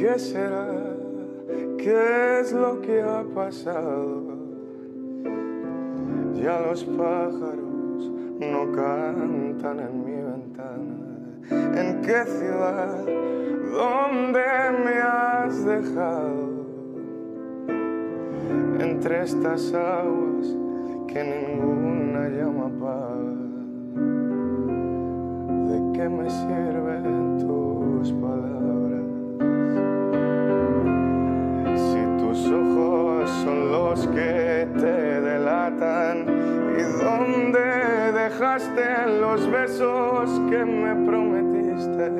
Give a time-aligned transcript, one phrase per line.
[0.00, 0.66] ¿Qué será?
[1.76, 4.22] ¿Qué es lo que ha pasado?
[6.42, 10.96] Ya los pájaros no cantan en mi ventana.
[11.50, 13.04] ¿En qué ciudad?
[13.74, 14.40] ¿Dónde
[14.86, 16.48] me has dejado?
[18.80, 20.56] Entre estas aguas
[21.08, 23.36] que ninguna llama apaga.
[25.68, 27.29] ¿De qué me sirven
[34.78, 36.26] te delatan,
[36.78, 42.10] ¿y dónde dejaste los besos que me prometiste?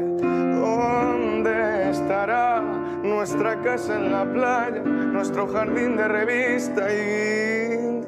[0.61, 2.63] ¿Dónde estará
[3.03, 6.93] nuestra casa en la playa, nuestro jardín de revista?
[6.93, 8.01] Y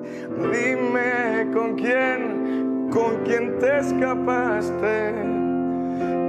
[0.53, 5.15] dime con quién, con quién te escapaste.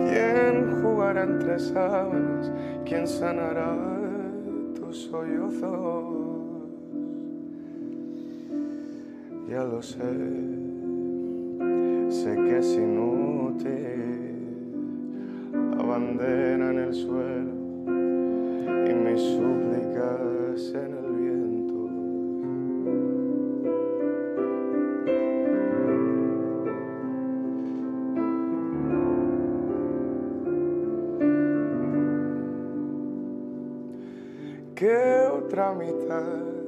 [0.09, 2.52] ¿Quién jugará entre sábanas?
[2.86, 3.75] ¿Quién sanará
[4.75, 6.33] tus sollozos?
[9.49, 9.99] Ya lo sé,
[12.09, 13.73] sé que es inútil
[15.75, 17.52] la bandera en el suelo
[18.89, 21.89] y mis súplicas en el viento.
[34.73, 36.62] ¿Qué otra mitad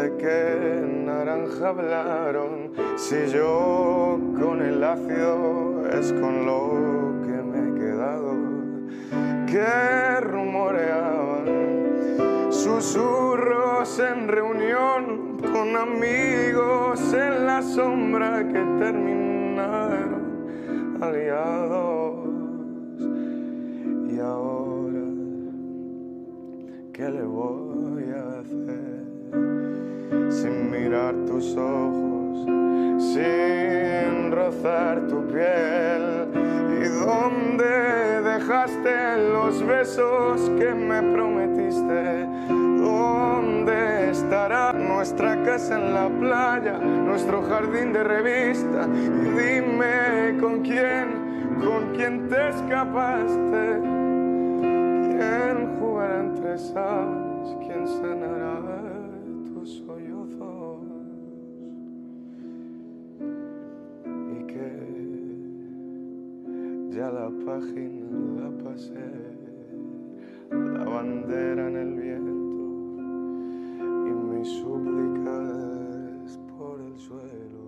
[0.00, 2.72] de qué naranja hablaron?
[2.96, 8.34] Si yo con el ácido es con lo que me he quedado.
[9.46, 11.46] ¿Qué rumoreaban?
[12.50, 20.22] Susurros en reunión con amigos en la sombra que terminaron
[21.00, 22.28] aliados.
[24.08, 25.04] Y ahora
[26.92, 27.69] ¿qué le voy
[31.56, 32.44] ojos,
[33.12, 36.28] sin rozar tu piel.
[36.82, 42.28] ¿Y dónde dejaste los besos que me prometiste?
[42.48, 48.86] ¿Dónde estará nuestra casa en la playa, nuestro jardín de revista?
[48.94, 49.08] Y
[49.40, 53.80] dime con quién, con quién te escapaste.
[55.08, 57.56] ¿Quién jugará entre sábanas?
[57.66, 58.79] ¿Quién sanará
[66.92, 69.10] ya la página la pasé,
[70.50, 72.66] la bandera en el viento
[74.06, 77.60] y mis súplicas por el suelo.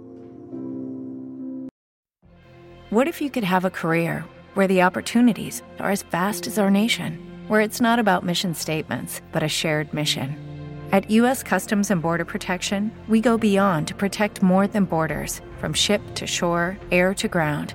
[2.91, 4.25] What if you could have a career
[4.55, 9.23] where the opportunities are as vast as our nation, where it's not about mission statements,
[9.31, 10.37] but a shared mission?
[10.91, 11.43] At U.S.
[11.43, 16.27] Customs and Border Protection, we go beyond to protect more than borders from ship to
[16.27, 17.75] shore, air to ground.